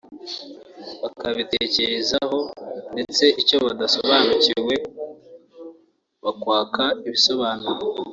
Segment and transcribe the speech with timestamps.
[1.01, 2.39] bakabitekerezaho
[2.93, 4.75] ndetse icyo badasobanukiwe
[6.23, 7.81] bakwaka ibisobanuro